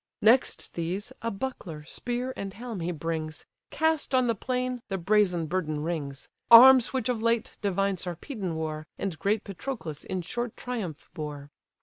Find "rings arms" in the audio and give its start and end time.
5.83-6.91